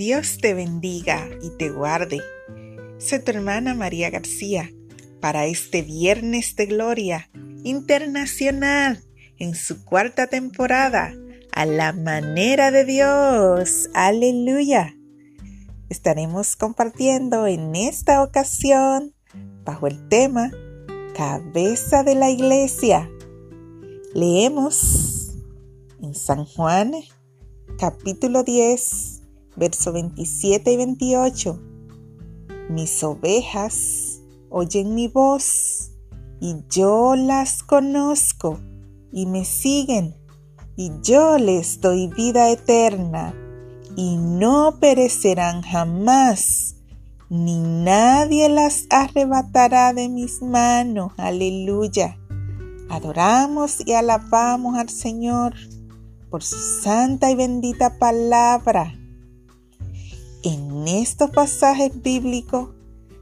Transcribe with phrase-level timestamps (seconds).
[0.00, 2.22] Dios te bendiga y te guarde.
[2.96, 4.70] Soy tu hermana María García
[5.20, 7.28] para este viernes de gloria
[7.64, 9.04] internacional
[9.36, 11.12] en su cuarta temporada
[11.52, 13.90] a la manera de Dios.
[13.92, 14.96] Aleluya.
[15.90, 19.14] Estaremos compartiendo en esta ocasión
[19.66, 20.50] bajo el tema
[21.14, 23.10] Cabeza de la Iglesia.
[24.14, 25.36] Leemos
[26.00, 26.92] en San Juan
[27.78, 29.19] capítulo 10
[29.56, 31.60] verso 27 y 28.
[32.70, 35.90] Mis ovejas oyen mi voz
[36.40, 38.60] y yo las conozco
[39.12, 40.14] y me siguen
[40.76, 43.34] y yo les doy vida eterna
[43.96, 46.76] y no perecerán jamás
[47.28, 51.12] ni nadie las arrebatará de mis manos.
[51.16, 52.18] Aleluya.
[52.88, 55.54] Adoramos y alabamos al Señor
[56.28, 58.99] por su santa y bendita palabra
[60.42, 62.70] en estos pasajes bíblicos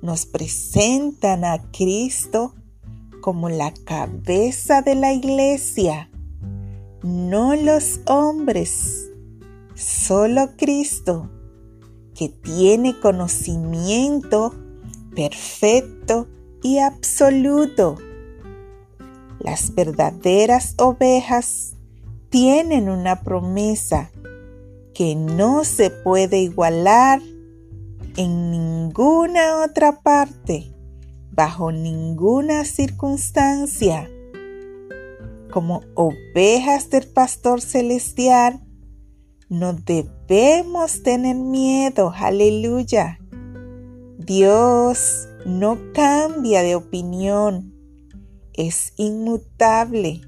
[0.00, 2.54] nos presentan a Cristo
[3.20, 6.10] como la cabeza de la iglesia,
[7.02, 9.08] no los hombres,
[9.74, 11.30] solo Cristo,
[12.14, 14.54] que tiene conocimiento
[15.14, 16.28] perfecto
[16.62, 17.96] y absoluto.
[19.38, 21.74] Las verdaderas ovejas
[22.30, 24.10] tienen una promesa
[24.94, 27.20] que no se puede igualar
[28.16, 30.72] en ninguna otra parte,
[31.30, 34.10] bajo ninguna circunstancia.
[35.50, 38.60] Como ovejas del pastor celestial,
[39.48, 43.18] no debemos tener miedo, aleluya.
[44.18, 47.74] Dios no cambia de opinión,
[48.54, 50.22] es inmutable.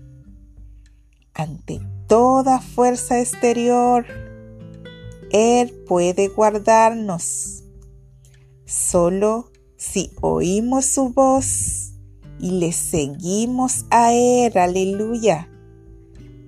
[1.33, 4.05] Ante toda fuerza exterior,
[5.35, 7.65] él puede guardarnos.
[8.65, 11.93] Solo si oímos su voz
[12.39, 15.49] y le seguimos a Él, aleluya.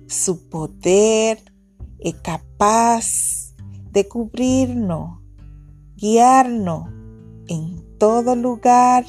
[0.07, 1.51] Su poder
[1.99, 3.53] es capaz
[3.91, 5.19] de cubrirnos,
[5.97, 6.87] guiarnos
[7.49, 9.05] en todo lugar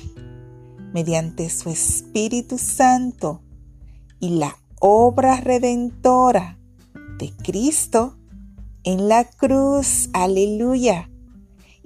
[0.92, 3.42] mediante su Espíritu Santo
[4.18, 6.58] y la obra redentora
[7.20, 8.17] de Cristo
[8.84, 11.10] en la cruz, aleluya,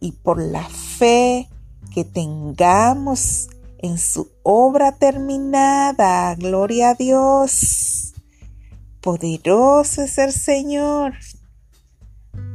[0.01, 1.49] y por la fe
[1.95, 3.49] que tengamos
[3.79, 8.15] en su obra terminada, gloria a Dios.
[9.01, 11.15] Poderoso es el Señor.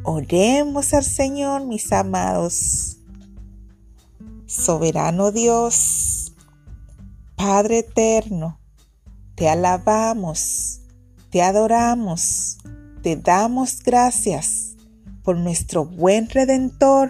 [0.04, 2.98] Oremos al Señor, mis amados.
[4.46, 6.32] Soberano Dios,
[7.36, 8.60] Padre eterno,
[9.36, 10.80] te alabamos,
[11.30, 12.58] te adoramos
[13.08, 14.76] te damos gracias
[15.24, 17.10] por nuestro buen redentor.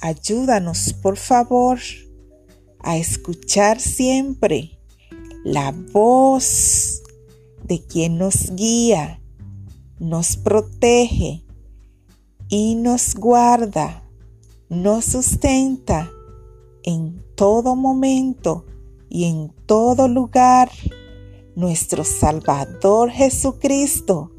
[0.00, 1.80] Ayúdanos, por favor,
[2.78, 4.78] a escuchar siempre
[5.44, 7.02] la voz
[7.64, 9.20] de quien nos guía,
[9.98, 11.42] nos protege
[12.48, 14.04] y nos guarda,
[14.68, 16.08] nos sustenta
[16.84, 18.64] en todo momento
[19.08, 20.70] y en todo lugar.
[21.56, 24.30] Nuestro Salvador Jesucristo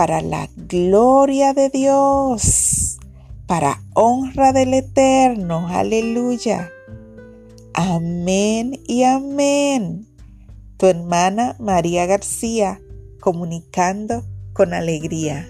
[0.00, 2.98] para la gloria de Dios,
[3.46, 5.68] para honra del Eterno.
[5.68, 6.70] Aleluya.
[7.74, 10.06] Amén y amén.
[10.78, 12.80] Tu hermana María García,
[13.20, 14.24] comunicando
[14.54, 15.46] con alegría.